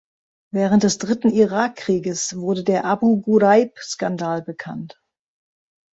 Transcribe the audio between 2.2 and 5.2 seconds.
wurde der Abu-Ghuraib-Skandal bekannt.